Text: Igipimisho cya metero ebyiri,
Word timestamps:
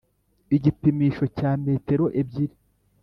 Igipimisho 0.55 1.25
cya 1.37 1.51
metero 1.65 2.05
ebyiri, 2.21 2.55